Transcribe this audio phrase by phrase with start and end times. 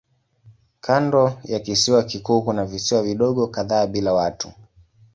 [0.81, 4.51] Kando ya kisiwa kikuu kuna visiwa vidogo kadhaa bila watu.